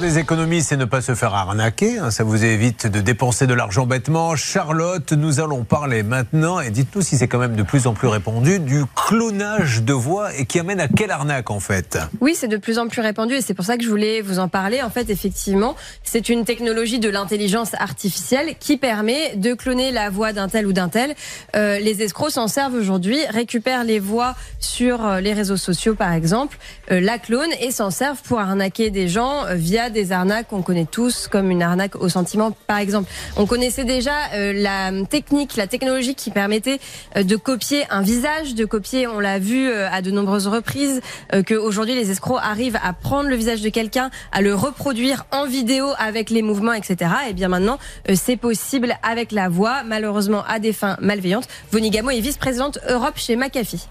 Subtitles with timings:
[0.00, 1.98] Des économies, c'est ne pas se faire arnaquer.
[1.98, 4.36] hein, ça vous évite de dépenser de l'argent bêtement.
[4.36, 8.06] Charlotte, nous allons parler maintenant, et dites-nous si c'est quand même de plus en plus
[8.06, 11.98] répandu, du clonage de voix et qui amène à quelle arnaque en fait?
[12.20, 14.38] Oui, c'est de plus en plus répandu et c'est pour ça que je voulais vous
[14.38, 14.82] en parler.
[14.82, 15.74] En fait, effectivement,
[16.04, 20.72] c'est une technologie de l'intelligence artificielle qui permet de cloner la voix d'un tel ou
[20.72, 21.14] d'un tel.
[21.56, 26.12] Euh, les escrocs s'en servent aujourd'hui, récupèrent les voix sur euh, les réseaux sociaux par
[26.12, 26.56] exemple,
[26.92, 29.56] euh, la clone et s'en servent pour arnaquer des gens euh,
[29.90, 33.10] des arnaques qu'on connaît tous, comme une arnaque au sentiment par exemple.
[33.36, 36.78] On connaissait déjà euh, la technique, la technologie qui permettait
[37.16, 41.00] euh, de copier un visage, de copier, on l'a vu euh, à de nombreuses reprises,
[41.34, 45.24] euh, que aujourd'hui les escrocs arrivent à prendre le visage de quelqu'un, à le reproduire
[45.32, 47.10] en vidéo avec les mouvements, etc.
[47.28, 51.48] Et bien maintenant, euh, c'est possible avec la voix, malheureusement à des fins malveillantes.
[51.70, 53.86] Voni Gamo est vice-présidente Europe chez McAfee.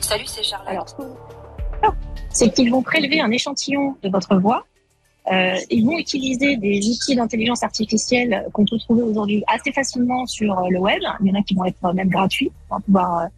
[0.00, 0.68] Salut, c'est Charlotte.
[0.68, 1.16] Alors, ce qu'on-
[2.30, 4.64] c'est qu'ils vont prélever un échantillon de votre voix.
[5.30, 10.58] Euh, ils vont utiliser des outils d'intelligence artificielle qu'on peut trouver aujourd'hui assez facilement sur
[10.58, 11.00] euh, le web.
[11.20, 13.28] Il y en a qui vont être euh, même gratuits pour pouvoir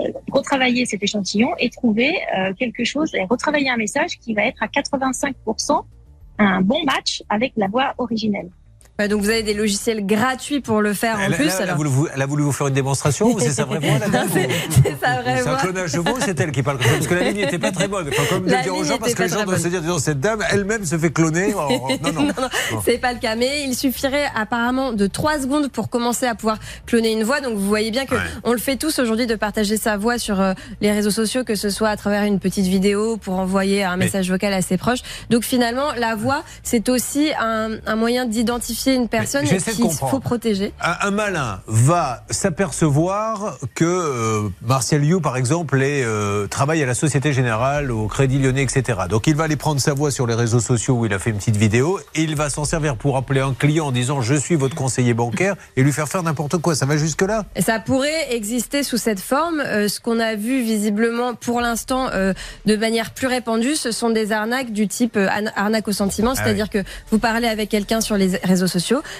[0.00, 2.14] euh, retravailler cet échantillon et trouver
[2.56, 5.82] quelque chose et retravailler un message qui va être à 85%
[6.38, 8.48] un bon match avec la voix originelle.
[9.00, 11.44] Ouais, donc vous avez des logiciels gratuits pour le faire en plus.
[11.44, 13.64] elle- elle a voulu vous, elle a voulu vous faire une démonstration ou c'est sa
[13.64, 13.90] vraie voix
[14.32, 14.48] C'est-
[15.00, 15.56] sa vraie C'est un voix.
[15.60, 17.60] clonage de voix ou c'est elle qui parle comme ça Parce que la ligne n'était
[17.60, 18.10] pas très bonne.
[18.46, 20.42] La le dire aux gens parce que les gens doivent se dire, disons, cette dame
[20.50, 21.54] elle-même se fait cloner.
[21.56, 21.68] Oh,
[22.02, 22.22] non, non.
[22.22, 22.32] Non,
[22.72, 23.36] non, c'est pas le cas.
[23.36, 27.40] Mais il suffirait apparemment de 3 secondes pour commencer à pouvoir cloner une voix.
[27.40, 28.20] Donc vous voyez bien que Ouais.
[28.42, 31.54] on le fait tous aujourd'hui de partager sa voix sur euh, les réseaux sociaux, que
[31.54, 34.76] ce soit à travers une petite vidéo pour envoyer un Mais- message vocal à ses
[34.76, 35.02] proches.
[35.30, 40.72] Donc finalement, la voix, c'est aussi un, un moyen d'identifier une personne qu'il faut protéger.
[40.80, 46.86] Un, un malin va s'apercevoir que euh, Martial You, par exemple, est, euh, travaille à
[46.86, 49.00] la Société Générale, au Crédit Lyonnais, etc.
[49.08, 51.30] Donc il va aller prendre sa voix sur les réseaux sociaux où il a fait
[51.30, 54.34] une petite vidéo et il va s'en servir pour appeler un client en disant je
[54.34, 56.74] suis votre conseiller bancaire et lui faire faire n'importe quoi.
[56.74, 59.60] Ça va jusque là Et Ça pourrait exister sous cette forme.
[59.60, 64.32] Euh, ce qu'on a vu visiblement pour l'instant de manière plus répandue, ce sont des
[64.32, 65.18] arnaques du type
[65.56, 68.77] arnaque au sentiment, Ah c'est-à-dire que vous parlez avec quelqu'un sur les réseaux sociaux.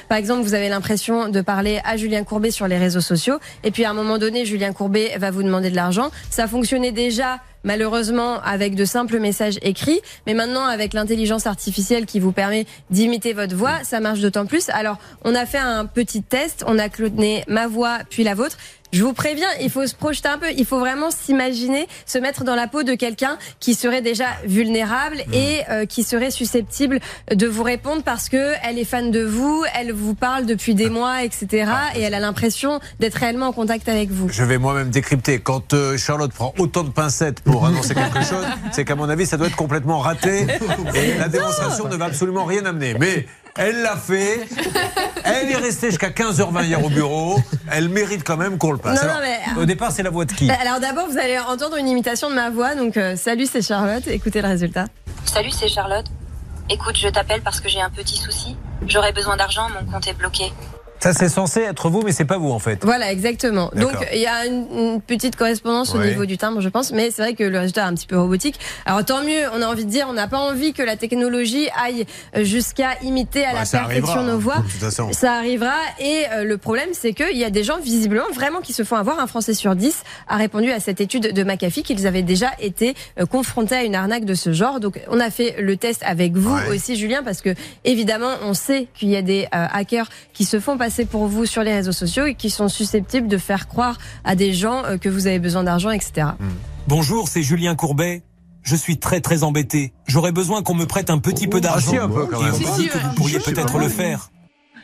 [0.09, 3.71] Par exemple, vous avez l'impression de parler à Julien Courbet sur les réseaux sociaux, et
[3.71, 6.11] puis à un moment donné, Julien Courbet va vous demander de l'argent.
[6.31, 12.19] Ça fonctionnait déjà malheureusement avec de simples messages écrits, mais maintenant avec l'intelligence artificielle qui
[12.19, 14.71] vous permet d'imiter votre voix, ça marche d'autant plus.
[14.71, 18.57] Alors, on a fait un petit test, on a cloné ma voix puis la vôtre.
[18.91, 22.45] Je vous préviens, il faut se projeter un peu, il faut vraiment s'imaginer, se mettre
[22.45, 26.99] dans la peau de quelqu'un qui serait déjà vulnérable et euh, qui serait susceptible
[27.31, 30.89] de vous répondre parce que elle est fan de vous, elle vous parle depuis des
[30.89, 31.71] mois, etc.
[31.97, 34.31] Et elle a l'impression d'être réellement en contact avec vous.
[34.31, 35.39] Je vais moi-même décrypter.
[35.39, 39.27] Quand euh, Charlotte prend autant de pincettes pour annoncer quelque chose, c'est qu'à mon avis,
[39.27, 40.47] ça doit être complètement raté.
[40.95, 42.95] Et la démonstration ne va absolument rien amener.
[42.99, 43.27] Mais
[43.57, 44.47] elle l'a fait.
[45.25, 47.41] Elle est restée jusqu'à 15h20 hier au bureau.
[47.71, 49.03] Elle mérite quand même qu'on le passe.
[49.03, 50.51] Non, non, Alors, mais- Au départ, c'est la voix de qui?
[50.51, 52.75] Alors d'abord, vous allez entendre une imitation de ma voix.
[52.75, 54.07] Donc euh, salut, c'est Charlotte.
[54.07, 54.85] Écoutez le résultat.
[55.25, 56.07] Salut, c'est Charlotte.
[56.71, 58.57] Écoute, je t'appelle parce que j'ai un petit souci.
[58.87, 60.53] J'aurais besoin d'argent, mon compte est bloqué.
[61.00, 62.81] Ça, c'est censé être vous, mais c'est pas vous en fait.
[62.84, 63.70] Voilà, exactement.
[63.75, 67.10] Donc il y a une, une petite correspondance au niveau du timbre, je pense, mais
[67.10, 68.59] c'est vrai que le résultat est un petit peu robotique.
[68.86, 71.69] Alors tant mieux, on a envie de dire, on n'a pas envie que la technologie
[71.82, 72.04] aille
[72.36, 74.56] jusqu'à imiter à Bah, la perfection nos voix.
[74.56, 75.12] toute façon.
[75.12, 78.72] Ça arrivera et euh, le problème c'est qu'il y a des gens visiblement vraiment qui
[78.72, 79.20] se font avoir.
[79.20, 82.94] Un Français sur 10 a répondu à cette étude de McAfee qu'ils avaient déjà été
[83.20, 84.80] euh, confrontés à une arnaque de ce genre.
[84.80, 86.75] Donc on a fait le test avec vous Ouais.
[86.76, 87.50] aussi Julien parce que
[87.84, 91.47] évidemment on sait qu'il y a des euh, hackers qui se font passer pour vous
[91.47, 94.97] sur les réseaux sociaux et qui sont susceptibles de faire croire à des gens euh,
[94.99, 96.28] que vous avez besoin d'argent, etc.
[96.87, 98.22] Bonjour, c'est Julien Courbet.
[98.62, 99.93] Je suis très très embêté.
[100.06, 101.91] J'aurais besoin qu'on me prête un petit peu Ah, d'argent.
[101.91, 102.54] si, un peu, quand Et même.
[102.54, 104.31] on me dit que vous pourriez peut-être le faire.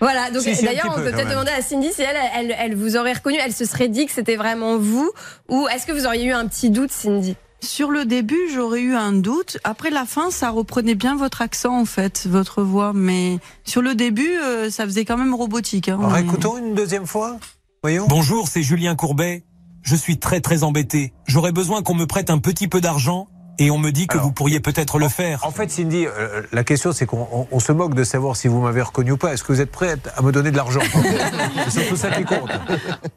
[0.00, 2.56] Voilà, donc Si, si, d'ailleurs, on peu, peut peut-être demander à Cindy si elle, elle,
[2.58, 5.10] elle vous aurait reconnu, elle se serait dit que c'était vraiment vous,
[5.48, 7.36] ou est-ce que vous auriez eu un petit doute, Cindy?
[7.64, 9.56] Sur le début, j'aurais eu un doute.
[9.64, 12.92] Après la fin, ça reprenait bien votre accent, en fait, votre voix.
[12.94, 15.88] Mais sur le début, euh, ça faisait quand même robotique.
[15.88, 17.38] Hein, Alors, mais- écoutons une deuxième fois.
[17.82, 18.06] Voyons.
[18.08, 19.44] Bonjour, c'est Julien Courbet.
[19.82, 21.12] Je suis très très embêté.
[21.26, 23.28] J'aurais besoin qu'on me prête un petit peu d'argent
[23.58, 25.40] et on me dit que Alors, vous pourriez peut-être le faire.
[25.46, 28.48] En fait, Cindy, euh, la question, c'est qu'on on- on se moque de savoir si
[28.48, 29.32] vous m'avez reconnu ou pas.
[29.32, 30.80] Est-ce que vous êtes prête à me donner de l'argent?
[31.68, 32.50] C'est surtout ça qui compte.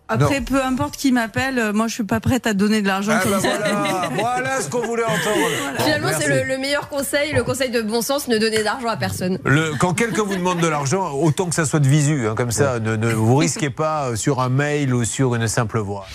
[0.08, 3.14] Après, peu importe qui m'appelle, euh, moi, je suis pas prête à donner de l'argent
[3.16, 3.38] Ah ça.
[3.40, 5.48] voilà, voilà ce qu'on voulait entendre.
[5.80, 6.24] Finalement, Merci.
[6.26, 9.40] c'est le, le meilleur conseil, le conseil de bon sens, ne donner d'argent à personne.
[9.46, 12.52] Le- quand quelqu'un vous demande de l'argent, autant que ça soit de visu, hein, comme
[12.52, 16.06] ça, ne, ne vous risquez pas euh, sur un mail ou sur une simple voix.